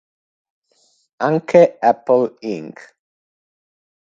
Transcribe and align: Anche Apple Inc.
Anche 1.19 1.77
Apple 1.79 2.33
Inc. 2.41 2.97